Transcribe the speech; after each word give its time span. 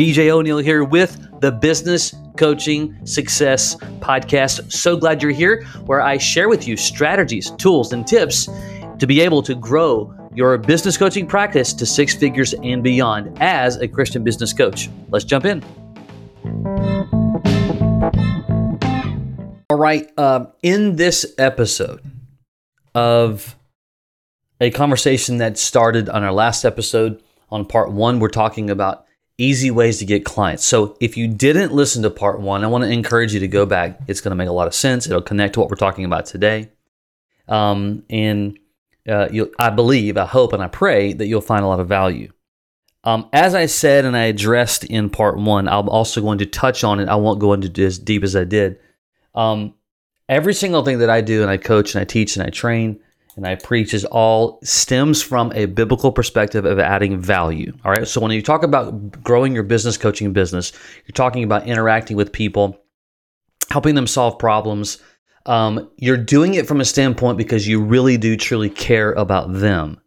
BJ 0.00 0.30
O'Neill 0.30 0.56
here 0.56 0.82
with 0.82 1.28
the 1.42 1.52
Business 1.52 2.14
Coaching 2.38 2.96
Success 3.04 3.74
Podcast. 4.00 4.72
So 4.72 4.96
glad 4.96 5.22
you're 5.22 5.30
here, 5.30 5.62
where 5.84 6.00
I 6.00 6.16
share 6.16 6.48
with 6.48 6.66
you 6.66 6.74
strategies, 6.74 7.50
tools, 7.50 7.92
and 7.92 8.06
tips 8.06 8.48
to 8.98 9.06
be 9.06 9.20
able 9.20 9.42
to 9.42 9.54
grow 9.54 10.10
your 10.34 10.56
business 10.56 10.96
coaching 10.96 11.26
practice 11.26 11.74
to 11.74 11.84
six 11.84 12.14
figures 12.14 12.54
and 12.62 12.82
beyond 12.82 13.36
as 13.42 13.76
a 13.76 13.86
Christian 13.86 14.24
business 14.24 14.54
coach. 14.54 14.88
Let's 15.10 15.26
jump 15.26 15.44
in. 15.44 15.62
All 19.68 19.76
right. 19.76 20.10
Uh, 20.16 20.46
in 20.62 20.96
this 20.96 21.26
episode 21.36 22.00
of 22.94 23.54
a 24.62 24.70
conversation 24.70 25.36
that 25.36 25.58
started 25.58 26.08
on 26.08 26.24
our 26.24 26.32
last 26.32 26.64
episode, 26.64 27.22
on 27.50 27.66
part 27.66 27.92
one, 27.92 28.18
we're 28.18 28.28
talking 28.28 28.70
about 28.70 29.04
easy 29.40 29.70
ways 29.70 29.98
to 29.98 30.04
get 30.04 30.24
clients. 30.24 30.64
So 30.64 30.96
if 31.00 31.16
you 31.16 31.26
didn't 31.26 31.72
listen 31.72 32.02
to 32.02 32.10
part 32.10 32.40
one, 32.40 32.62
I 32.62 32.66
want 32.66 32.84
to 32.84 32.90
encourage 32.90 33.32
you 33.32 33.40
to 33.40 33.48
go 33.48 33.64
back. 33.64 33.98
It's 34.06 34.20
going 34.20 34.30
to 34.30 34.36
make 34.36 34.48
a 34.48 34.52
lot 34.52 34.66
of 34.66 34.74
sense. 34.74 35.06
It'll 35.06 35.22
connect 35.22 35.54
to 35.54 35.60
what 35.60 35.70
we're 35.70 35.76
talking 35.76 36.04
about 36.04 36.26
today. 36.26 36.70
Um, 37.48 38.04
and 38.10 38.58
uh, 39.08 39.28
I 39.58 39.70
believe, 39.70 40.18
I 40.18 40.26
hope, 40.26 40.52
and 40.52 40.62
I 40.62 40.68
pray 40.68 41.14
that 41.14 41.26
you'll 41.26 41.40
find 41.40 41.64
a 41.64 41.68
lot 41.68 41.80
of 41.80 41.88
value. 41.88 42.30
Um, 43.02 43.30
as 43.32 43.54
I 43.54 43.64
said 43.64 44.04
and 44.04 44.14
I 44.14 44.24
addressed 44.24 44.84
in 44.84 45.08
part 45.08 45.38
one, 45.38 45.68
I'm 45.68 45.88
also 45.88 46.20
going 46.20 46.38
to 46.38 46.46
touch 46.46 46.84
on 46.84 47.00
it. 47.00 47.08
I 47.08 47.16
won't 47.16 47.40
go 47.40 47.54
into 47.54 47.82
as 47.82 47.98
deep 47.98 48.22
as 48.22 48.36
I 48.36 48.44
did. 48.44 48.78
Um, 49.34 49.72
every 50.28 50.52
single 50.52 50.84
thing 50.84 50.98
that 50.98 51.08
I 51.08 51.22
do 51.22 51.40
and 51.40 51.50
I 51.50 51.56
coach 51.56 51.94
and 51.94 52.02
I 52.02 52.04
teach 52.04 52.36
and 52.36 52.46
I 52.46 52.50
train 52.50 53.00
and 53.36 53.46
I 53.46 53.54
preach 53.54 53.94
is 53.94 54.04
all 54.04 54.58
stems 54.62 55.22
from 55.22 55.52
a 55.54 55.66
biblical 55.66 56.12
perspective 56.12 56.64
of 56.64 56.78
adding 56.78 57.18
value. 57.18 57.72
All 57.84 57.92
right. 57.92 58.06
So 58.06 58.20
when 58.20 58.32
you 58.32 58.42
talk 58.42 58.62
about 58.62 59.22
growing 59.22 59.54
your 59.54 59.62
business 59.62 59.96
coaching 59.96 60.32
business, 60.32 60.72
you're 61.06 61.14
talking 61.14 61.44
about 61.44 61.66
interacting 61.66 62.16
with 62.16 62.32
people, 62.32 62.80
helping 63.70 63.94
them 63.94 64.06
solve 64.06 64.38
problems. 64.38 64.98
Um, 65.46 65.90
you're 65.96 66.16
doing 66.16 66.54
it 66.54 66.66
from 66.66 66.80
a 66.80 66.84
standpoint 66.84 67.38
because 67.38 67.66
you 67.66 67.82
really 67.82 68.16
do 68.16 68.36
truly 68.36 68.70
care 68.70 69.12
about 69.12 69.52
them. 69.52 70.00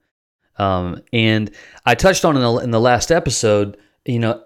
Um, 0.58 1.02
and 1.11 1.49
I 1.85 1.95
touched 1.95 2.25
on 2.25 2.35
in 2.35 2.43
the, 2.43 2.55
in 2.58 2.71
the 2.71 2.80
last 2.80 3.11
episode, 3.11 3.77
you 4.05 4.19
know, 4.19 4.42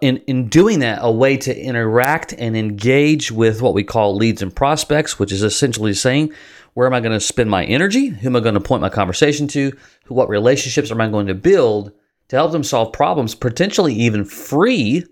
in 0.00 0.18
in 0.26 0.48
doing 0.48 0.80
that, 0.80 0.98
a 1.02 1.10
way 1.10 1.36
to 1.36 1.56
interact 1.56 2.32
and 2.32 2.56
engage 2.56 3.30
with 3.30 3.62
what 3.62 3.74
we 3.74 3.84
call 3.84 4.16
leads 4.16 4.42
and 4.42 4.54
prospects, 4.54 5.18
which 5.18 5.32
is 5.32 5.42
essentially 5.42 5.94
saying, 5.94 6.32
where 6.74 6.86
am 6.86 6.94
I 6.94 7.00
going 7.00 7.12
to 7.12 7.20
spend 7.20 7.50
my 7.50 7.64
energy? 7.64 8.06
Who 8.06 8.28
am 8.28 8.36
I 8.36 8.40
going 8.40 8.54
to 8.54 8.60
point 8.60 8.82
my 8.82 8.88
conversation 8.88 9.48
to? 9.48 9.72
What 10.08 10.28
relationships 10.28 10.90
am 10.90 11.00
I 11.00 11.08
going 11.08 11.26
to 11.26 11.34
build 11.34 11.92
to 12.28 12.36
help 12.36 12.52
them 12.52 12.64
solve 12.64 12.92
problems, 12.92 13.34
potentially 13.34 13.94
even 13.94 14.24
free 14.24 15.04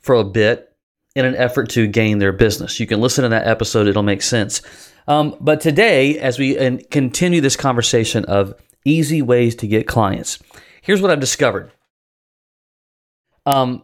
for 0.00 0.14
a 0.14 0.24
bit 0.24 0.74
in 1.14 1.24
an 1.24 1.36
effort 1.36 1.68
to 1.70 1.86
gain 1.86 2.18
their 2.18 2.32
business? 2.32 2.80
You 2.80 2.86
can 2.86 3.00
listen 3.00 3.22
to 3.22 3.28
that 3.30 3.46
episode; 3.46 3.86
it'll 3.88 4.02
make 4.02 4.22
sense. 4.22 4.62
Um, 5.08 5.36
but 5.40 5.60
today, 5.60 6.18
as 6.18 6.38
we 6.38 6.78
continue 6.90 7.40
this 7.40 7.56
conversation 7.56 8.24
of 8.26 8.54
easy 8.84 9.22
ways 9.22 9.56
to 9.56 9.66
get 9.66 9.86
clients, 9.88 10.38
here's 10.82 11.02
what 11.02 11.10
I've 11.10 11.20
discovered 11.20 11.72
um, 13.46 13.82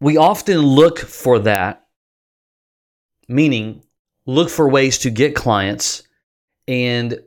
we 0.00 0.16
often 0.16 0.58
look 0.58 0.98
for 0.98 1.38
that, 1.40 1.86
meaning 3.28 3.84
look 4.26 4.50
for 4.50 4.68
ways 4.68 4.98
to 4.98 5.10
get 5.10 5.34
clients. 5.34 6.02
And 6.68 7.20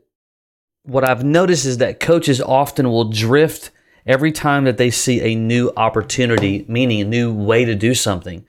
what 0.84 1.04
I've 1.04 1.24
noticed 1.24 1.66
is 1.66 1.80
that 1.80 2.00
coaches 2.00 2.42
often 2.42 2.90
will 2.90 3.10
drift 3.10 3.72
every 4.06 4.32
time 4.32 4.66
that 4.66 4.78
they 4.78 4.92
see 4.92 5.22
a 5.22 5.36
new 5.36 5.72
opportunity, 5.76 6.66
meaning 6.68 7.02
a 7.02 7.06
new 7.06 7.34
way 7.34 7.66
to 7.66 7.76
do 7.76 7.94
something. 7.94 8.46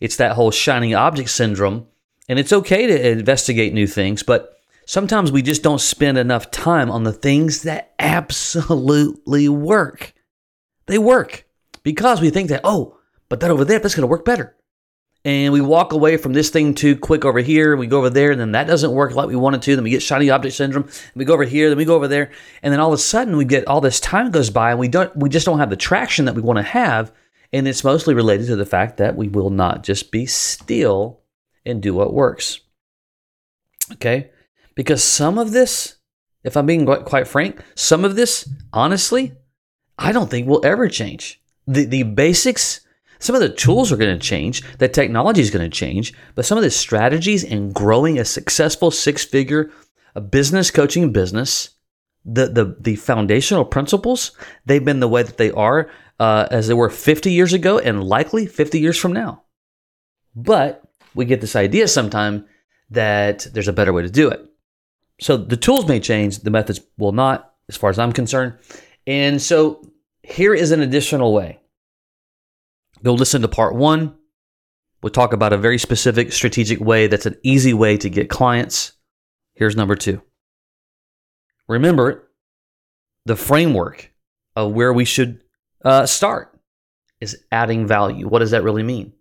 It's 0.00 0.16
that 0.16 0.32
whole 0.32 0.50
shining 0.50 0.94
object 0.94 1.30
syndrome. 1.30 1.86
And 2.28 2.38
it's 2.38 2.52
okay 2.52 2.86
to 2.88 3.10
investigate 3.10 3.72
new 3.72 3.86
things, 3.86 4.24
but 4.24 4.58
sometimes 4.84 5.30
we 5.30 5.42
just 5.42 5.62
don't 5.62 5.80
spend 5.80 6.18
enough 6.18 6.50
time 6.50 6.90
on 6.90 7.04
the 7.04 7.12
things 7.12 7.62
that 7.62 7.94
absolutely 8.00 9.48
work. 9.48 10.12
They 10.86 10.98
work 10.98 11.45
because 11.86 12.20
we 12.20 12.30
think 12.30 12.48
that, 12.48 12.62
oh, 12.64 12.98
but 13.28 13.38
that 13.38 13.52
over 13.52 13.64
there, 13.64 13.78
that's 13.78 13.94
going 13.94 14.02
to 14.02 14.08
work 14.08 14.24
better. 14.24 14.56
And 15.24 15.52
we 15.52 15.60
walk 15.60 15.92
away 15.92 16.16
from 16.16 16.32
this 16.32 16.50
thing 16.50 16.74
too 16.74 16.96
quick 16.96 17.24
over 17.24 17.38
here, 17.38 17.72
and 17.72 17.78
we 17.78 17.86
go 17.86 17.98
over 17.98 18.10
there, 18.10 18.32
and 18.32 18.40
then 18.40 18.50
that 18.52 18.66
doesn't 18.66 18.90
work 18.90 19.14
like 19.14 19.28
we 19.28 19.36
wanted 19.36 19.62
to. 19.62 19.76
Then 19.76 19.84
we 19.84 19.90
get 19.90 20.02
shiny 20.02 20.28
object 20.28 20.56
syndrome, 20.56 20.82
and 20.82 21.14
we 21.14 21.24
go 21.24 21.34
over 21.34 21.44
here, 21.44 21.68
then 21.68 21.78
we 21.78 21.84
go 21.84 21.94
over 21.94 22.08
there, 22.08 22.32
and 22.60 22.72
then 22.72 22.80
all 22.80 22.88
of 22.88 22.94
a 22.98 22.98
sudden 22.98 23.36
we 23.36 23.44
get 23.44 23.68
all 23.68 23.80
this 23.80 24.00
time 24.00 24.32
goes 24.32 24.50
by, 24.50 24.72
and 24.72 24.80
we 24.80 24.88
don't, 24.88 25.16
we 25.16 25.28
just 25.28 25.46
don't 25.46 25.60
have 25.60 25.70
the 25.70 25.76
traction 25.76 26.24
that 26.24 26.34
we 26.34 26.42
want 26.42 26.56
to 26.56 26.64
have. 26.64 27.12
And 27.52 27.68
it's 27.68 27.84
mostly 27.84 28.14
related 28.14 28.48
to 28.48 28.56
the 28.56 28.66
fact 28.66 28.96
that 28.96 29.14
we 29.14 29.28
will 29.28 29.50
not 29.50 29.84
just 29.84 30.10
be 30.10 30.26
still 30.26 31.20
and 31.64 31.80
do 31.80 31.94
what 31.94 32.12
works. 32.12 32.62
Okay? 33.92 34.30
Because 34.74 35.04
some 35.04 35.38
of 35.38 35.52
this, 35.52 35.98
if 36.42 36.56
I'm 36.56 36.66
being 36.66 36.84
quite 36.84 37.28
frank, 37.28 37.62
some 37.76 38.04
of 38.04 38.16
this, 38.16 38.48
honestly, 38.72 39.34
I 39.96 40.10
don't 40.10 40.28
think 40.28 40.48
will 40.48 40.66
ever 40.66 40.88
change 40.88 41.40
the, 41.66 41.84
the 41.84 42.02
basics, 42.04 42.80
some 43.18 43.34
of 43.34 43.40
the 43.40 43.48
tools 43.48 43.92
are 43.92 43.96
going 43.96 44.18
to 44.18 44.24
change, 44.24 44.62
the 44.78 44.88
technology 44.88 45.40
is 45.40 45.50
going 45.50 45.68
to 45.68 45.74
change, 45.74 46.14
but 46.34 46.44
some 46.44 46.58
of 46.58 46.64
the 46.64 46.70
strategies 46.70 47.44
in 47.44 47.72
growing 47.72 48.18
a 48.18 48.24
successful 48.24 48.90
six 48.90 49.24
figure 49.24 49.70
business 50.30 50.70
coaching 50.70 51.12
business, 51.12 51.70
the, 52.24 52.46
the, 52.46 52.76
the 52.80 52.96
foundational 52.96 53.64
principles, 53.64 54.32
they've 54.64 54.84
been 54.84 55.00
the 55.00 55.08
way 55.08 55.22
that 55.22 55.36
they 55.36 55.50
are 55.52 55.90
uh, 56.18 56.48
as 56.50 56.68
they 56.68 56.74
were 56.74 56.90
50 56.90 57.30
years 57.30 57.52
ago 57.52 57.78
and 57.78 58.02
likely 58.02 58.46
50 58.46 58.80
years 58.80 58.98
from 58.98 59.12
now. 59.12 59.42
But 60.34 60.82
we 61.14 61.24
get 61.24 61.40
this 61.40 61.56
idea 61.56 61.88
sometime 61.88 62.46
that 62.90 63.46
there's 63.52 63.68
a 63.68 63.72
better 63.72 63.92
way 63.92 64.02
to 64.02 64.10
do 64.10 64.28
it. 64.28 64.40
So 65.20 65.36
the 65.36 65.56
tools 65.56 65.88
may 65.88 66.00
change, 66.00 66.40
the 66.40 66.50
methods 66.50 66.80
will 66.98 67.12
not, 67.12 67.54
as 67.68 67.76
far 67.76 67.90
as 67.90 67.98
I'm 67.98 68.12
concerned. 68.12 68.54
And 69.06 69.40
so 69.40 69.82
here 70.26 70.54
is 70.54 70.72
an 70.72 70.80
additional 70.80 71.32
way. 71.32 71.60
Go 73.02 73.14
listen 73.14 73.42
to 73.42 73.48
part 73.48 73.76
one. 73.76 74.16
We'll 75.02 75.10
talk 75.10 75.32
about 75.32 75.52
a 75.52 75.58
very 75.58 75.78
specific 75.78 76.32
strategic 76.32 76.80
way 76.80 77.06
that's 77.06 77.26
an 77.26 77.36
easy 77.44 77.72
way 77.72 77.96
to 77.98 78.10
get 78.10 78.28
clients. 78.28 78.92
Here's 79.54 79.76
number 79.76 79.94
two. 79.94 80.20
Remember 81.68 82.28
the 83.24 83.36
framework 83.36 84.12
of 84.56 84.72
where 84.72 84.92
we 84.92 85.04
should 85.04 85.42
uh, 85.84 86.06
start 86.06 86.58
is 87.20 87.44
adding 87.52 87.86
value. 87.86 88.26
What 88.28 88.40
does 88.40 88.50
that 88.50 88.64
really 88.64 88.82
mean? 88.82 89.12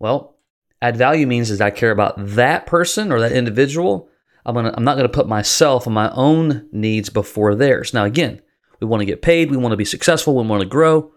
Well, 0.00 0.38
add 0.80 0.96
value 0.96 1.26
means 1.26 1.50
is 1.50 1.60
I 1.60 1.70
care 1.70 1.92
about 1.92 2.14
that 2.16 2.66
person 2.66 3.12
or 3.12 3.20
that 3.20 3.32
individual. 3.32 4.08
I'm 4.44 4.56
gonna 4.56 4.74
I'm 4.76 4.84
not 4.84 4.96
gonna 4.96 5.08
put 5.08 5.28
myself 5.28 5.86
and 5.86 5.94
my 5.94 6.10
own 6.12 6.68
needs 6.72 7.10
before 7.10 7.54
theirs. 7.54 7.94
Now 7.94 8.04
again, 8.04 8.42
we 8.82 8.88
want 8.88 9.00
to 9.00 9.06
get 9.06 9.22
paid. 9.22 9.50
We 9.50 9.56
want 9.56 9.72
to 9.72 9.76
be 9.76 9.84
successful. 9.84 10.34
We 10.34 10.46
want 10.46 10.62
to 10.62 10.68
grow. 10.68 11.12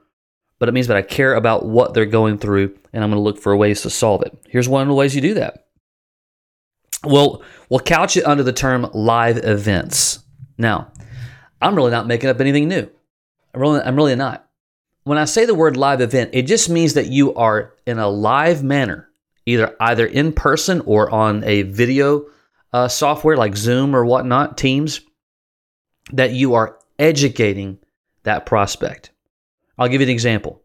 But 0.60 0.70
it 0.70 0.74
means 0.74 0.88
that 0.88 0.98
I 0.98 1.02
care 1.02 1.34
about 1.34 1.66
what 1.66 1.94
they're 1.94 2.06
going 2.06 2.38
through 2.38 2.78
and 2.94 3.04
I'm 3.04 3.10
going 3.10 3.20
to 3.20 3.24
look 3.24 3.42
for 3.42 3.58
ways 3.58 3.82
to 3.82 3.90
solve 3.90 4.22
it. 4.22 4.38
Here's 4.48 4.70
one 4.70 4.84
of 4.84 4.88
the 4.88 4.94
ways 4.94 5.16
you 5.16 5.22
do 5.22 5.34
that. 5.34 5.66
Well, 7.04 7.44
we'll 7.70 7.82
couch 7.82 8.18
it 8.18 8.26
under 8.26 8.44
the 8.44 8.54
term 8.54 8.88
live 8.94 9.44
events. 9.44 10.20
Now, 10.58 10.92
I'm 11.62 11.76
really 11.76 11.92
not 11.92 12.08
making 12.08 12.30
up 12.30 12.40
anything 12.40 12.68
new. 12.68 12.90
I'm 13.54 13.62
really, 13.62 13.82
I'm 13.82 13.96
really 13.96 14.16
not. 14.16 14.48
When 15.04 15.18
I 15.18 15.26
say 15.26 15.46
the 15.46 15.56
word 15.56 15.76
live 15.76 16.02
event, 16.02 16.32
it 16.34 16.44
just 16.44 16.70
means 16.70 16.94
that 16.94 17.08
you 17.08 17.34
are 17.36 17.74
in 17.86 18.00
a 18.00 18.08
live 18.08 18.64
manner, 18.64 19.10
either 19.46 19.76
either 19.80 20.06
in 20.06 20.34
person 20.34 20.82
or 20.82 21.10
on 21.12 21.44
a 21.44 21.64
video 21.64 22.28
uh, 22.74 22.88
software 22.88 23.38
like 23.38 23.56
Zoom 23.56 23.96
or 23.96 24.06
whatnot, 24.06 24.58
Teams, 24.58 25.02
that 26.12 26.32
you 26.32 26.54
are 26.54 26.78
educating 27.00 27.80
that 28.24 28.46
prospect. 28.46 29.12
I'll 29.78 29.88
give 29.88 30.02
you 30.02 30.08
an 30.08 30.12
example. 30.12 30.62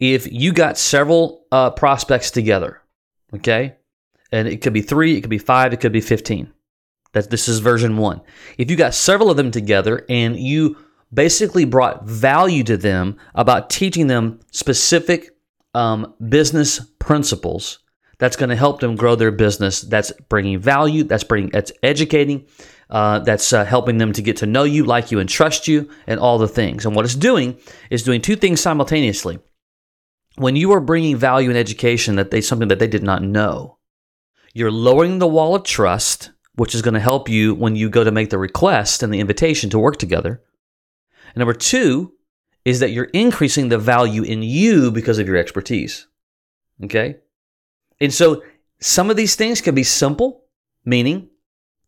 If 0.00 0.30
you 0.30 0.52
got 0.52 0.78
several 0.78 1.44
uh, 1.50 1.70
prospects 1.70 2.30
together, 2.30 2.80
okay, 3.34 3.76
and 4.30 4.46
it 4.46 4.60
could 4.60 4.72
be 4.72 4.82
three, 4.82 5.16
it 5.16 5.22
could 5.22 5.30
be 5.30 5.38
five, 5.38 5.72
it 5.72 5.80
could 5.80 5.92
be 5.92 6.00
15. 6.00 6.52
That 7.12 7.30
this 7.30 7.48
is 7.48 7.58
version 7.60 7.96
one. 7.96 8.20
If 8.58 8.70
you 8.70 8.76
got 8.76 8.94
several 8.94 9.30
of 9.30 9.36
them 9.36 9.50
together 9.50 10.04
and 10.08 10.38
you 10.38 10.76
basically 11.12 11.64
brought 11.64 12.04
value 12.04 12.62
to 12.64 12.76
them 12.76 13.16
about 13.34 13.70
teaching 13.70 14.06
them 14.06 14.40
specific 14.50 15.30
um, 15.74 16.14
business 16.28 16.80
principles, 16.98 17.78
that's 18.18 18.36
going 18.36 18.50
to 18.50 18.56
help 18.56 18.80
them 18.80 18.96
grow 18.96 19.14
their 19.14 19.30
business. 19.30 19.80
That's 19.80 20.12
bringing 20.28 20.58
value. 20.58 21.04
That's 21.04 21.24
bringing. 21.24 21.50
That's 21.50 21.72
educating 21.82 22.46
uh, 22.90 23.18
that's 23.20 23.52
uh, 23.52 23.64
helping 23.64 23.98
them 23.98 24.12
to 24.12 24.22
get 24.22 24.38
to 24.38 24.46
know 24.46 24.64
you, 24.64 24.84
like 24.84 25.10
you, 25.10 25.18
and 25.18 25.28
trust 25.28 25.68
you, 25.68 25.90
and 26.06 26.18
all 26.18 26.38
the 26.38 26.48
things. 26.48 26.86
And 26.86 26.94
what 26.94 27.04
it's 27.04 27.14
doing 27.14 27.58
is 27.90 28.02
doing 28.02 28.20
two 28.20 28.36
things 28.36 28.60
simultaneously. 28.60 29.38
When 30.36 30.56
you 30.56 30.72
are 30.72 30.80
bringing 30.80 31.16
value 31.16 31.50
and 31.50 31.58
education 31.58 32.16
that 32.16 32.30
they 32.30 32.40
something 32.40 32.68
that 32.68 32.78
they 32.78 32.86
did 32.86 33.02
not 33.02 33.22
know, 33.22 33.78
you're 34.54 34.70
lowering 34.70 35.18
the 35.18 35.26
wall 35.26 35.54
of 35.54 35.64
trust, 35.64 36.30
which 36.54 36.74
is 36.74 36.82
going 36.82 36.94
to 36.94 37.00
help 37.00 37.28
you 37.28 37.54
when 37.54 37.76
you 37.76 37.90
go 37.90 38.04
to 38.04 38.12
make 38.12 38.30
the 38.30 38.38
request 38.38 39.02
and 39.02 39.12
the 39.12 39.20
invitation 39.20 39.68
to 39.70 39.78
work 39.78 39.98
together. 39.98 40.42
And 41.34 41.38
number 41.38 41.54
two 41.54 42.14
is 42.64 42.80
that 42.80 42.90
you're 42.90 43.04
increasing 43.06 43.68
the 43.68 43.78
value 43.78 44.22
in 44.22 44.42
you 44.42 44.90
because 44.90 45.18
of 45.18 45.26
your 45.26 45.36
expertise. 45.36 46.06
Okay? 46.84 47.16
And 48.00 48.12
so 48.12 48.42
some 48.80 49.10
of 49.10 49.16
these 49.16 49.34
things 49.34 49.60
can 49.60 49.74
be 49.74 49.82
simple, 49.82 50.44
meaning 50.84 51.28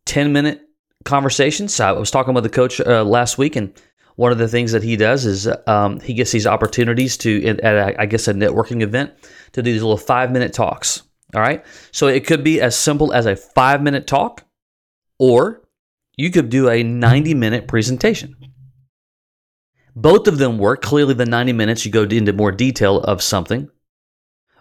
10 0.05 0.33
minute 0.33 0.61
conversations. 1.05 1.79
I 1.79 1.91
was 1.93 2.11
talking 2.11 2.33
with 2.33 2.43
the 2.43 2.49
coach 2.49 2.79
uh, 2.81 3.03
last 3.03 3.37
week, 3.37 3.55
and 3.55 3.73
one 4.15 4.31
of 4.31 4.37
the 4.37 4.47
things 4.47 4.71
that 4.73 4.83
he 4.83 4.97
does 4.97 5.25
is 5.25 5.49
um, 5.67 5.99
he 5.99 6.13
gets 6.13 6.31
these 6.31 6.47
opportunities 6.47 7.17
to, 7.17 7.45
at 7.47 7.59
a, 7.63 8.01
I 8.01 8.05
guess, 8.05 8.27
a 8.27 8.33
networking 8.33 8.81
event, 8.81 9.11
to 9.53 9.61
do 9.61 9.71
these 9.71 9.81
little 9.81 9.97
five 9.97 10.31
minute 10.31 10.53
talks. 10.53 11.03
All 11.33 11.41
right. 11.41 11.65
So 11.91 12.07
it 12.07 12.27
could 12.27 12.43
be 12.43 12.59
as 12.59 12.77
simple 12.77 13.13
as 13.13 13.25
a 13.25 13.35
five 13.35 13.81
minute 13.81 14.05
talk, 14.05 14.43
or 15.17 15.61
you 16.17 16.29
could 16.29 16.49
do 16.49 16.69
a 16.69 16.83
90 16.83 17.33
minute 17.33 17.67
presentation. 17.67 18.35
Both 19.95 20.27
of 20.27 20.37
them 20.37 20.57
work. 20.57 20.81
Clearly, 20.81 21.13
the 21.13 21.25
90 21.25 21.53
minutes, 21.53 21.85
you 21.85 21.91
go 21.91 22.03
into 22.03 22.33
more 22.33 22.51
detail 22.51 22.99
of 23.01 23.21
something, 23.21 23.69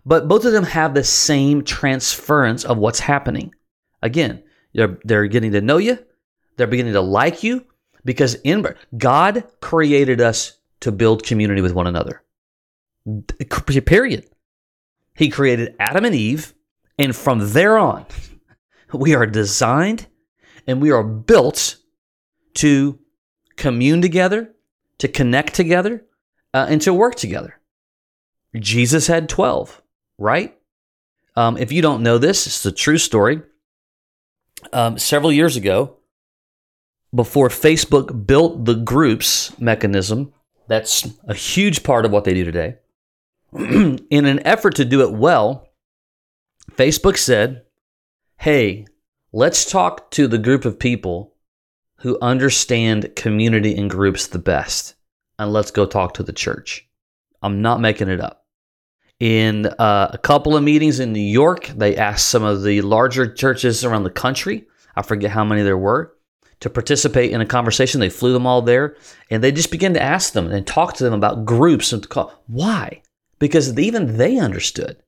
but 0.05 0.29
both 0.29 0.45
of 0.45 0.53
them 0.53 0.65
have 0.65 0.95
the 0.95 1.05
same 1.05 1.63
transference 1.63 2.65
of 2.65 2.79
what's 2.79 3.01
happening. 3.01 3.55
Again, 4.03 4.43
they're, 4.75 4.99
they're 5.05 5.27
getting 5.27 5.53
to 5.53 5.61
know 5.61 5.79
you, 5.79 5.99
they're 6.57 6.67
beginning 6.67 6.95
to 6.95 7.01
like 7.01 7.43
you 7.43 7.65
because 8.05 8.35
in 8.37 8.67
God 8.97 9.45
created 9.61 10.21
us 10.21 10.59
to 10.81 10.93
build 10.93 11.25
community 11.25 11.61
with 11.61 11.73
one 11.73 11.87
another. 11.87 12.23
Period. 13.87 14.27
He 15.15 15.29
created 15.29 15.75
Adam 15.79 16.05
and 16.05 16.15
Eve, 16.15 16.55
and 16.99 17.15
from 17.15 17.53
there 17.53 17.77
on, 17.79 18.07
we 18.93 19.15
are 19.15 19.27
designed 19.27 20.07
and 20.67 20.81
we 20.81 20.91
are 20.91 21.05
built 21.05 21.77
to 22.55 22.99
commune 23.57 24.03
together, 24.03 24.55
to 24.99 25.09
connect 25.09 25.55
together, 25.55 26.05
uh, 26.55 26.67
and 26.69 26.81
to 26.83 26.95
work 26.95 27.15
together. 27.15 27.61
Jesus 28.59 29.07
had 29.07 29.29
12, 29.29 29.80
right? 30.21 30.57
Um, 31.35 31.57
if 31.57 31.73
you 31.73 31.83
don't 31.83 32.03
know 32.03 32.19
this, 32.19 32.47
it's 32.47 32.65
a 32.65 32.71
true 32.71 32.99
story. 32.99 33.43
Um, 34.73 34.99
several 34.99 35.33
years 35.33 35.57
ago, 35.57 35.97
before 37.13 37.49
Facebook 37.49 38.27
built 38.27 38.65
the 38.67 38.75
groups 38.75 39.59
mechanism, 39.59 40.33
that's 40.69 41.09
a 41.27 41.35
huge 41.35 41.83
part 41.83 42.05
of 42.05 42.13
what 42.13 42.25
they 42.25 42.35
do 42.35 42.45
today. 42.45 42.77
In 43.53 44.27
an 44.27 44.47
effort 44.47 44.77
to 44.77 44.85
do 44.85 45.03
it 45.03 45.13
well, 45.13 45.69
Facebook 46.73 47.17
said, 47.17 47.65
Hey, 48.37 48.87
let's 49.33 49.69
talk 49.69 50.11
to 50.13 50.29
the 50.29 50.39
group 50.39 50.65
of 50.65 50.79
people 50.79 51.35
who 51.97 52.19
understand 52.23 53.15
community 53.17 53.77
and 53.77 53.91
groups 53.91 54.29
the 54.29 54.39
best, 54.39 54.95
and 55.39 55.53
let's 55.53 55.71
go 55.71 55.85
talk 55.85 56.15
to 56.15 56.23
the 56.23 56.33
church. 56.33 56.89
I'm 57.43 57.61
not 57.61 57.81
making 57.81 58.09
it 58.09 58.21
up. 58.21 58.40
In 59.21 59.67
uh, 59.67 60.11
a 60.15 60.19
couple 60.19 60.57
of 60.57 60.63
meetings 60.63 60.99
in 60.99 61.13
New 61.13 61.21
York, 61.21 61.67
they 61.67 61.95
asked 61.95 62.29
some 62.29 62.43
of 62.43 62.63
the 62.63 62.81
larger 62.81 63.31
churches 63.31 63.85
around 63.85 64.05
the 64.05 64.11
country, 64.11 64.67
I 64.97 65.03
forget 65.03 65.31
how 65.31 65.45
many 65.45 65.63
there 65.63 65.77
were, 65.77 66.17
to 66.61 66.71
participate 66.71 67.31
in 67.31 67.43
a 67.43 67.47
conversation. 67.47 68.01
They 68.01 68.09
flew 68.09 68.33
them 68.33 68.47
all 68.47 68.63
there, 68.63 68.97
and 69.31 69.45
they 69.45 69.53
just 69.53 69.71
began 69.71 69.93
to 69.93 70.03
ask 70.03 70.33
them 70.33 70.51
and 70.51 70.67
talk 70.67 70.95
to 70.95 71.05
them 71.05 71.13
about 71.13 71.45
groups 71.45 71.93
and 71.93 72.09
call. 72.09 72.33
Why? 72.47 73.03
Because 73.39 73.79
even 73.79 74.17
they 74.17 74.39
understood 74.39 75.03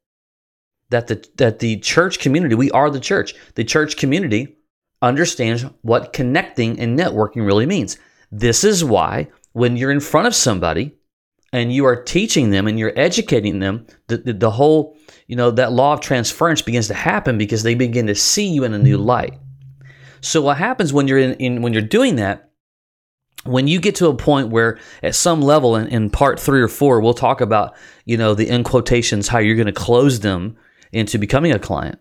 that 0.91 1.07
the 1.07 1.27
that 1.37 1.61
the 1.61 1.79
church 1.79 2.19
community, 2.19 2.55
we 2.55 2.71
are 2.73 2.91
the 2.91 3.01
church. 3.01 3.35
The 3.55 3.65
church 3.65 3.97
community 3.97 4.57
understands 5.01 5.65
what 5.81 6.13
connecting 6.13 6.79
and 6.79 6.99
networking 6.99 7.47
really 7.47 7.67
means. 7.67 7.99
This 8.31 8.63
is 8.63 8.85
why 8.85 9.29
when 9.53 9.77
you're 9.77 9.91
in 9.91 10.01
front 10.01 10.27
of 10.27 10.35
somebody 10.35 10.97
and 11.53 11.73
you 11.73 11.85
are 11.85 12.03
teaching 12.03 12.51
them 12.51 12.67
and 12.67 12.79
you're 12.79 12.99
educating 12.99 13.59
them, 13.59 13.87
the, 14.07 14.19
the, 14.19 14.33
the 14.33 14.51
whole, 14.51 14.97
you 15.27 15.37
know, 15.37 15.51
that 15.51 15.73
law 15.73 15.93
of 15.93 16.01
transference 16.01 16.63
begins 16.63 16.89
to 16.89 16.95
happen 16.95 17.39
because 17.39 17.63
they 17.63 17.75
begin 17.75 18.07
to 18.07 18.15
see 18.15 18.49
you 18.49 18.65
in 18.65 18.73
a 18.73 18.79
new 18.79 18.97
light. 18.97 19.39
So 20.21 20.41
what 20.41 20.57
happens 20.57 20.93
when 20.93 21.09
you're 21.09 21.19
in, 21.19 21.35
in 21.35 21.63
when 21.63 21.73
you're 21.73 21.83
doing 21.83 22.17
that? 22.17 22.49
When 23.45 23.67
you 23.67 23.81
get 23.81 23.97
to 23.97 24.07
a 24.07 24.15
point 24.15 24.51
where, 24.51 24.79
at 25.03 25.17
some 25.17 25.43
level, 25.43 25.75
in, 25.75 25.89
in 25.89 26.11
part 26.11 26.39
three 26.39 26.63
or 26.63 26.69
four, 26.69 27.01
we'll 27.01 27.13
talk 27.13 27.41
about, 27.41 27.75
you 28.05 28.17
know, 28.17 28.35
the 28.35 28.49
in 28.49 28.63
quotations 28.63 29.27
how 29.27 29.39
you're 29.39 29.57
going 29.57 29.67
to 29.67 29.73
close 29.73 30.21
them 30.21 30.57
into 30.93 31.19
becoming 31.19 31.51
a 31.51 31.59
client. 31.59 31.99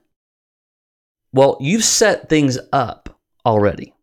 Well, 1.33 1.57
you've 1.59 1.83
set 1.83 2.29
things 2.29 2.59
up 2.71 3.19
already 3.43 3.95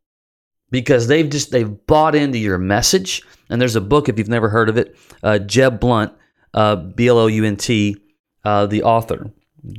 because 0.71 1.07
they've 1.07 1.31
just 1.31 1.53
they've 1.53 1.87
bought 1.87 2.17
into 2.17 2.39
your 2.39 2.59
message. 2.59 3.23
And 3.51 3.61
there's 3.61 3.77
a 3.77 3.81
book 3.81 4.09
if 4.09 4.19
you've 4.19 4.29
never 4.29 4.49
heard 4.49 4.69
of 4.69 4.77
it, 4.77 4.97
uh, 5.23 5.39
Jeb 5.39 5.81
Blount, 5.81 6.13
uh, 6.55 6.77
B 6.77 7.09
L 7.09 7.19
O 7.19 7.27
U 7.27 7.45
N 7.45 7.57
T, 7.57 7.97
uh, 8.45 8.67
the 8.67 8.83
author, 8.83 9.31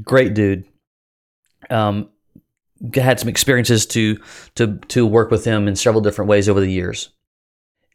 great 0.03 0.33
dude. 0.33 0.65
Um, 1.69 2.09
had 2.93 3.19
some 3.19 3.29
experiences 3.29 3.85
to 3.87 4.17
to 4.55 4.77
to 4.87 5.05
work 5.05 5.31
with 5.31 5.45
him 5.45 5.67
in 5.67 5.75
several 5.75 6.01
different 6.01 6.29
ways 6.29 6.47
over 6.47 6.59
the 6.59 6.71
years. 6.71 7.09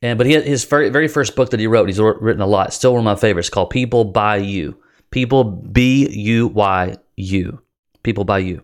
And 0.03 0.19
but 0.19 0.27
he 0.27 0.35
his 0.35 0.65
very, 0.65 0.91
very 0.91 1.09
first 1.09 1.35
book 1.35 1.51
that 1.51 1.61
he 1.61 1.67
wrote. 1.67 1.89
He's 1.89 1.99
written 2.01 2.43
a 2.43 2.47
lot. 2.47 2.75
Still 2.75 2.93
one 2.93 3.01
of 3.01 3.05
my 3.05 3.17
favorites. 3.17 3.49
Called 3.49 3.71
People 3.71 4.05
Buy 4.05 4.37
You. 4.37 4.77
People 5.11 5.45
B 5.45 6.09
U 6.11 6.49
Y 6.49 6.97
U. 7.17 7.63
People 8.03 8.25
Buy 8.25 8.39
You. 8.39 8.63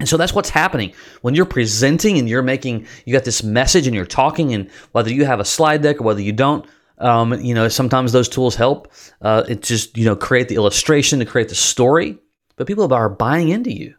And 0.00 0.08
so 0.08 0.16
that's 0.16 0.34
what's 0.34 0.50
happening 0.50 0.92
when 1.20 1.34
you're 1.34 1.44
presenting 1.44 2.18
and 2.18 2.28
you're 2.28 2.42
making, 2.42 2.86
you 3.04 3.12
got 3.12 3.24
this 3.24 3.42
message 3.42 3.86
and 3.86 3.94
you're 3.94 4.06
talking, 4.06 4.52
and 4.54 4.70
whether 4.92 5.12
you 5.12 5.24
have 5.26 5.38
a 5.38 5.44
slide 5.44 5.82
deck 5.82 6.00
or 6.00 6.04
whether 6.04 6.22
you 6.22 6.32
don't, 6.32 6.66
um, 6.98 7.34
you 7.40 7.54
know, 7.54 7.68
sometimes 7.68 8.12
those 8.12 8.28
tools 8.28 8.56
help. 8.56 8.92
Uh, 9.20 9.44
it 9.48 9.62
just, 9.62 9.96
you 9.96 10.04
know, 10.04 10.16
create 10.16 10.48
the 10.48 10.56
illustration 10.56 11.18
to 11.18 11.24
create 11.24 11.48
the 11.48 11.54
story, 11.54 12.18
but 12.56 12.66
people 12.66 12.92
are 12.92 13.08
buying 13.08 13.50
into 13.50 13.72
you. 13.72 13.94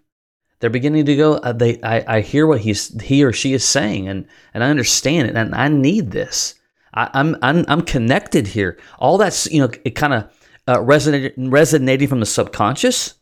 They're 0.60 0.70
beginning 0.70 1.06
to 1.06 1.16
go. 1.16 1.34
Uh, 1.34 1.54
they, 1.54 1.82
I, 1.82 2.18
I 2.18 2.22
hear 2.22 2.46
what 2.46 2.62
he's, 2.62 3.00
he 3.02 3.24
or 3.24 3.34
she 3.34 3.54
is 3.54 3.64
saying, 3.64 4.08
and 4.08 4.28
and 4.54 4.64
I 4.64 4.70
understand 4.70 5.30
it, 5.30 5.36
and 5.36 5.56
I 5.56 5.68
need 5.68 6.12
this. 6.12 6.56
I, 6.94 7.10
I'm, 7.14 7.36
I'm, 7.42 7.66
I'm 7.68 7.82
connected 7.82 8.46
here. 8.46 8.78
All 9.00 9.18
that's, 9.18 9.50
you 9.52 9.62
know, 9.62 9.72
it 9.84 9.92
kind 9.96 10.14
of 10.14 10.32
uh, 10.68 10.82
resonating, 10.82 11.50
resonating 11.50 12.08
from 12.08 12.20
the 12.20 12.26
subconscious, 12.28 13.16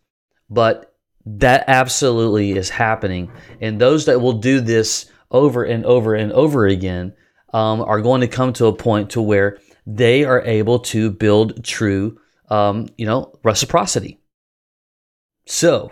but 0.50 0.89
that 1.38 1.66
absolutely 1.68 2.52
is 2.54 2.70
happening. 2.70 3.32
And 3.62 3.80
those 3.80 4.06
that 4.06 4.22
will 4.22 4.34
do 4.34 4.62
this 4.62 5.12
over 5.32 5.64
and 5.64 5.86
over 5.86 6.16
and 6.16 6.32
over 6.32 6.66
again 6.66 7.14
um, 7.54 7.82
are 7.82 8.02
going 8.02 8.22
to 8.22 8.28
come 8.28 8.54
to 8.54 8.66
a 8.66 8.76
point 8.76 9.12
to 9.12 9.22
where 9.22 9.60
they 9.86 10.24
are 10.24 10.42
able 10.42 10.80
to 10.80 11.12
build 11.12 11.64
true, 11.64 12.20
um, 12.50 12.88
you 12.98 13.06
know, 13.06 13.38
reciprocity. 13.44 14.20
So, 15.46 15.92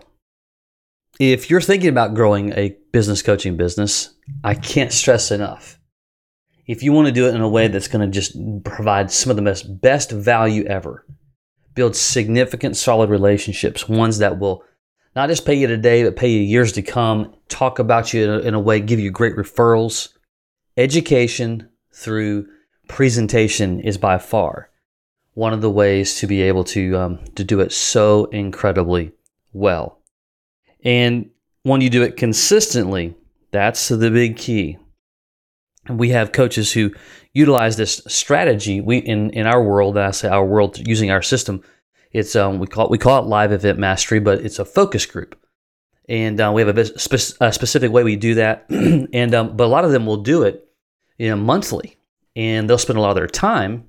if 1.19 1.50
you're 1.50 1.62
thinking 1.62 1.89
about 1.89 2.13
growing 2.13 2.53
a 2.53 2.77
business 2.91 3.21
coaching 3.21 3.57
business, 3.57 4.13
I 4.43 4.53
can't 4.53 4.93
stress 4.93 5.31
enough. 5.31 5.79
If 6.67 6.83
you 6.83 6.91
want 6.91 7.07
to 7.07 7.13
do 7.13 7.27
it 7.27 7.33
in 7.33 7.41
a 7.41 7.50
way 7.50 7.69
that's 7.69 7.88
going 7.88 8.05
to 8.05 8.13
just 8.13 8.38
provide 8.63 9.12
some 9.12 9.29
of 9.29 9.35
the 9.35 9.41
best 9.41 9.81
best 9.81 10.12
value 10.12 10.63
ever, 10.65 11.05
build 11.73 11.95
significant, 11.95 12.77
solid 12.77 13.09
relationships, 13.09 13.89
ones 13.89 14.19
that 14.19 14.38
will 14.38 14.63
not 15.17 15.29
just 15.29 15.47
pay 15.47 15.55
you 15.55 15.65
today, 15.65 16.03
but 16.03 16.15
pay 16.15 16.29
you 16.29 16.41
years 16.41 16.74
to 16.74 16.83
come, 16.83 17.33
talk 17.50 17.79
about 17.79 18.13
you 18.13 18.24
in 18.24 18.29
a, 18.29 18.38
in 18.50 18.53
a 18.53 18.59
way, 18.59 18.79
give 18.79 19.00
you 19.00 19.09
great 19.09 19.36
referrals. 19.36 20.09
Education 20.77 21.67
through 21.91 22.47
presentation 22.88 23.79
is 23.79 23.97
by 23.97 24.19
far 24.19 24.69
one 25.33 25.53
of 25.53 25.62
the 25.62 25.71
ways 25.71 26.19
to 26.19 26.27
be 26.27 26.43
able 26.43 26.63
to 26.63 26.95
um, 26.95 27.19
to 27.33 27.43
do 27.43 27.62
it 27.62 27.71
so 27.71 28.25
incredibly 28.25 29.12
well. 29.53 30.00
And 30.83 31.31
when 31.63 31.81
you 31.81 31.89
do 31.89 32.03
it 32.03 32.15
consistently, 32.15 33.15
that's 33.50 33.88
the 33.88 34.12
big 34.12 34.38
key. 34.38 34.77
And 35.88 35.97
we 36.00 36.09
have 36.09 36.31
coaches 36.31 36.74
who 36.74 36.93
utilize 37.33 37.75
this 37.75 38.03
strategy. 38.05 38.81
We 38.81 38.97
in 38.97 39.31
in 39.31 39.47
our 39.47 39.63
world, 39.63 39.97
I 39.97 40.12
say 40.12 40.27
our 40.27 40.45
world, 40.45 40.88
using 40.88 41.09
our 41.09 41.24
system, 41.24 41.63
it's 42.17 42.36
um, 42.36 42.57
we 42.57 42.65
call 42.65 42.86
it, 42.86 42.91
we 42.91 42.97
call 42.97 43.24
it 43.24 43.27
live 43.27 43.51
event 43.51 43.77
mastery, 43.77 44.19
but 44.19 44.41
it's 44.43 44.57
a 44.57 44.65
focus 44.65 45.05
group, 45.05 45.39
and 46.09 46.41
uh, 46.41 46.51
we 46.51 46.63
have 46.63 46.75
a, 46.75 47.00
spe- 47.00 47.38
a, 47.39 47.53
specific 47.53 47.91
way 47.91 48.03
we 48.03 48.15
do 48.15 48.33
that. 48.33 48.65
and 48.69 49.36
um, 49.36 49.55
but 49.55 49.65
a 49.65 49.67
lot 49.67 49.86
of 49.86 49.91
them 49.91 50.07
will 50.07 50.24
do 50.24 50.41
it, 50.41 50.67
you 51.19 51.29
know, 51.29 51.36
monthly, 51.36 52.00
and 52.36 52.67
they'll 52.67 52.79
spend 52.79 52.97
a 52.97 53.01
lot 53.01 53.12
of 53.12 53.17
their 53.17 53.27
time 53.27 53.88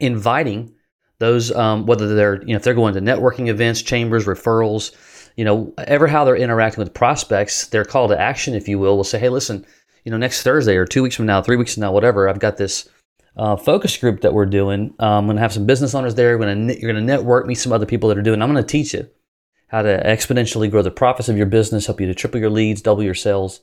inviting 0.00 0.74
those 1.18 1.52
um, 1.52 1.84
whether 1.84 2.14
they're 2.14 2.40
you 2.40 2.54
know 2.54 2.56
if 2.56 2.62
they're 2.62 2.72
going 2.72 2.94
to 2.94 3.02
networking 3.02 3.48
events, 3.48 3.82
chambers, 3.82 4.24
referrals, 4.24 4.92
you 5.36 5.44
know, 5.44 5.74
ever 5.76 6.06
how 6.06 6.24
they're 6.24 6.36
interacting 6.36 6.82
with 6.82 6.94
prospects, 6.94 7.66
their 7.66 7.84
call 7.84 8.08
to 8.08 8.18
action, 8.18 8.54
if 8.54 8.66
you 8.66 8.78
will, 8.78 8.96
will 8.96 9.04
say, 9.04 9.18
hey, 9.18 9.28
listen, 9.28 9.66
you 10.06 10.10
know, 10.10 10.16
next 10.16 10.42
Thursday 10.42 10.76
or 10.76 10.86
two 10.86 11.02
weeks 11.02 11.16
from 11.16 11.26
now, 11.26 11.42
three 11.42 11.56
weeks 11.56 11.74
from 11.74 11.82
now, 11.82 11.92
whatever, 11.92 12.30
I've 12.30 12.38
got 12.38 12.56
this 12.56 12.88
uh, 13.36 13.56
focus 13.56 13.96
group 13.96 14.20
that 14.22 14.34
we're 14.34 14.46
doing. 14.46 14.94
Um, 14.98 15.08
I'm 15.08 15.24
going 15.26 15.36
to 15.36 15.42
have 15.42 15.52
some 15.52 15.66
business 15.66 15.94
owners 15.94 16.14
there. 16.14 16.36
Gonna, 16.38 16.72
you're 16.72 16.92
going 16.92 16.94
to 16.94 17.00
network, 17.00 17.46
meet 17.46 17.54
some 17.54 17.72
other 17.72 17.86
people 17.86 18.08
that 18.08 18.18
are 18.18 18.22
doing. 18.22 18.42
I'm 18.42 18.52
going 18.52 18.62
to 18.62 18.68
teach 18.68 18.94
you 18.94 19.08
how 19.68 19.82
to 19.82 20.02
exponentially 20.04 20.70
grow 20.70 20.82
the 20.82 20.90
profits 20.90 21.28
of 21.28 21.36
your 21.36 21.46
business, 21.46 21.86
help 21.86 22.00
you 22.00 22.06
to 22.06 22.14
triple 22.14 22.40
your 22.40 22.50
leads, 22.50 22.82
double 22.82 23.02
your 23.02 23.14
sales, 23.14 23.60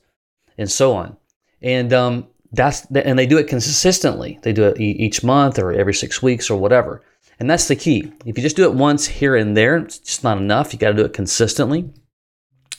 and 0.56 0.70
so 0.70 0.94
on. 0.94 1.16
And 1.60 1.92
um, 1.92 2.28
that's 2.52 2.86
and 2.86 3.18
they 3.18 3.26
do 3.26 3.38
it 3.38 3.48
consistently. 3.48 4.38
They 4.42 4.52
do 4.52 4.64
it 4.64 4.80
each 4.80 5.22
month 5.22 5.58
or 5.58 5.72
every 5.72 5.94
six 5.94 6.22
weeks 6.22 6.50
or 6.50 6.58
whatever. 6.58 7.02
And 7.38 7.48
that's 7.48 7.68
the 7.68 7.76
key. 7.76 8.12
If 8.24 8.36
you 8.36 8.42
just 8.42 8.56
do 8.56 8.64
it 8.64 8.74
once 8.74 9.06
here 9.06 9.36
and 9.36 9.56
there, 9.56 9.76
it's 9.76 9.98
just 9.98 10.24
not 10.24 10.38
enough. 10.38 10.72
You 10.72 10.78
got 10.78 10.88
to 10.88 10.96
do 10.96 11.04
it 11.04 11.12
consistently. 11.12 11.88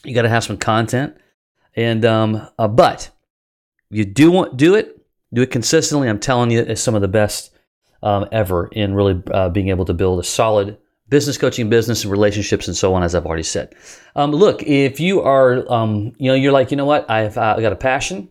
You 0.03 0.13
got 0.13 0.23
to 0.23 0.29
have 0.29 0.43
some 0.43 0.57
content. 0.57 1.15
And 1.75 2.03
um, 2.03 2.47
uh, 2.57 2.67
but 2.67 3.11
you 3.89 4.05
do 4.05 4.31
want 4.31 4.57
do 4.57 4.75
it, 4.75 4.98
do 5.33 5.41
it 5.41 5.51
consistently. 5.51 6.09
I'm 6.09 6.19
telling 6.19 6.51
you, 6.51 6.59
it's 6.59 6.81
some 6.81 6.95
of 6.95 7.01
the 7.01 7.07
best 7.07 7.51
um, 8.01 8.27
ever 8.31 8.67
in 8.67 8.93
really 8.93 9.21
uh, 9.31 9.49
being 9.49 9.69
able 9.69 9.85
to 9.85 9.93
build 9.93 10.19
a 10.19 10.23
solid 10.23 10.77
business 11.09 11.37
coaching 11.37 11.69
business 11.69 12.03
and 12.03 12.11
relationships 12.11 12.67
and 12.67 12.77
so 12.77 12.93
on 12.93 13.01
as 13.01 13.15
i've 13.15 13.25
already 13.25 13.43
said. 13.43 13.73
Um, 14.15 14.31
look 14.31 14.61
if 14.63 14.99
you 14.99 15.21
are 15.21 15.69
um, 15.71 16.13
you 16.17 16.29
know 16.29 16.35
you're 16.35 16.51
like 16.51 16.71
you 16.71 16.77
know 16.77 16.85
what? 16.85 17.09
I've 17.09 17.37
uh, 17.37 17.59
got 17.59 17.73
a 17.73 17.77
passion 17.77 18.29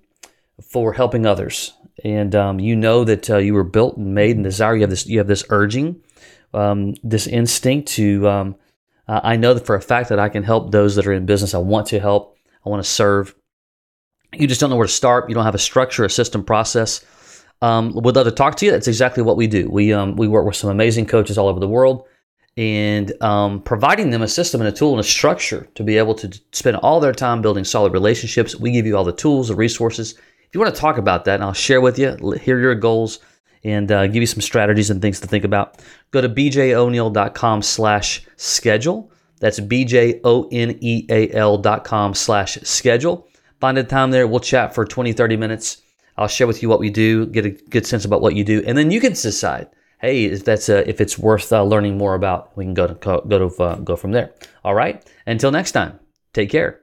for 0.62 0.92
helping 0.92 1.26
others. 1.26 1.74
And 2.04 2.36
um, 2.36 2.60
you 2.60 2.76
know 2.76 3.02
that 3.02 3.28
uh, 3.28 3.38
you 3.38 3.54
were 3.54 3.64
built 3.64 3.96
and 3.96 4.14
made 4.14 4.36
and 4.36 4.44
desire. 4.44 4.76
You 4.76 4.82
have 4.82 4.90
this 4.90 5.06
you 5.06 5.18
have 5.18 5.26
this 5.26 5.44
urging 5.50 6.00
um, 6.54 6.94
this 7.02 7.26
instinct 7.26 7.88
to 7.88 8.26
uh, 8.26 8.52
i 9.08 9.36
know 9.36 9.54
that 9.54 9.66
for 9.66 9.74
a 9.74 9.80
fact 9.80 10.08
that 10.10 10.18
i 10.18 10.28
can 10.28 10.42
help 10.42 10.70
those 10.70 10.96
that 10.96 11.06
are 11.06 11.12
in 11.12 11.26
business. 11.26 11.54
I 11.54 11.58
want 11.58 11.88
to 11.88 12.00
help. 12.00 12.36
I 12.64 12.68
want 12.68 12.82
to 12.82 12.88
serve 12.88 13.34
you 14.32 14.46
just 14.46 14.60
don't 14.60 14.70
know 14.70 14.76
where 14.76 14.86
to 14.86 14.92
start 14.92 15.28
you 15.28 15.34
don't 15.34 15.44
have 15.44 15.54
a 15.54 15.58
structure 15.58 16.04
a 16.04 16.10
system 16.10 16.44
process 16.44 17.04
um, 17.60 17.92
would 17.94 18.14
love 18.14 18.26
to 18.26 18.30
talk 18.30 18.56
to 18.56 18.66
you 18.66 18.70
that's 18.70 18.88
exactly 18.88 19.22
what 19.22 19.36
we 19.36 19.46
do 19.46 19.68
we, 19.70 19.92
um, 19.92 20.16
we 20.16 20.28
work 20.28 20.46
with 20.46 20.56
some 20.56 20.70
amazing 20.70 21.06
coaches 21.06 21.36
all 21.38 21.48
over 21.48 21.60
the 21.60 21.68
world 21.68 22.06
and 22.58 23.12
um, 23.22 23.62
providing 23.62 24.10
them 24.10 24.20
a 24.20 24.26
system 24.26 24.60
and 24.60 24.66
a 24.66 24.72
tool 24.72 24.90
and 24.90 24.98
a 24.98 25.04
structure 25.04 25.68
to 25.76 25.84
be 25.84 25.96
able 25.96 26.12
to 26.12 26.28
spend 26.50 26.76
all 26.78 26.98
their 26.98 27.12
time 27.12 27.40
building 27.40 27.62
solid 27.62 27.92
relationships. 27.92 28.56
We 28.56 28.72
give 28.72 28.84
you 28.84 28.96
all 28.96 29.04
the 29.04 29.12
tools, 29.12 29.46
the 29.46 29.54
resources. 29.54 30.14
If 30.14 30.48
you 30.54 30.58
want 30.60 30.74
to 30.74 30.80
talk 30.80 30.98
about 30.98 31.24
that, 31.26 31.36
and 31.36 31.44
I'll 31.44 31.52
share 31.52 31.80
with 31.80 32.00
you, 32.00 32.16
hear 32.42 32.58
your 32.58 32.74
goals, 32.74 33.20
and 33.62 33.92
uh, 33.92 34.08
give 34.08 34.16
you 34.16 34.26
some 34.26 34.40
strategies 34.40 34.90
and 34.90 35.00
things 35.00 35.20
to 35.20 35.28
think 35.28 35.44
about, 35.44 35.80
go 36.10 36.20
to 36.20 36.28
bjoneill.com 36.28 37.62
slash 37.62 38.26
schedule. 38.34 39.12
That's 39.38 39.60
bjoneill.com 39.60 40.24
slash 42.14 42.58
schedule. 42.62 43.28
Find 43.60 43.78
a 43.78 43.84
time 43.84 44.10
there. 44.10 44.26
We'll 44.26 44.40
chat 44.40 44.74
for 44.74 44.84
20, 44.84 45.12
30 45.12 45.36
minutes. 45.36 45.82
I'll 46.16 46.28
share 46.28 46.46
with 46.46 46.62
you 46.62 46.68
what 46.68 46.80
we 46.80 46.90
do, 46.90 47.26
get 47.26 47.46
a 47.46 47.50
good 47.50 47.86
sense 47.86 48.04
about 48.04 48.20
what 48.20 48.34
you 48.34 48.44
do, 48.44 48.62
and 48.66 48.76
then 48.76 48.90
you 48.90 49.00
can 49.00 49.12
decide 49.12 49.68
hey, 50.00 50.24
if 50.26 50.44
that's 50.44 50.68
uh, 50.68 50.84
if 50.86 51.00
it's 51.00 51.18
worth 51.18 51.52
uh, 51.52 51.62
learning 51.62 51.98
more 51.98 52.14
about, 52.14 52.56
we 52.56 52.64
can 52.64 52.74
go 52.74 52.86
to 52.86 52.94
go 52.94 53.48
to 53.48 53.62
uh, 53.62 53.76
go 53.76 53.96
from 53.96 54.12
there. 54.12 54.32
All 54.64 54.74
right. 54.74 55.04
Until 55.26 55.50
next 55.50 55.72
time, 55.72 55.98
take 56.32 56.50
care. 56.50 56.80